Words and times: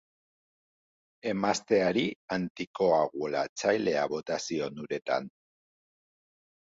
Emazteari 1.31 2.05
antikoagulatzailea 2.37 4.07
bota 4.15 4.39
zion 4.47 4.85
uretan. 4.87 5.29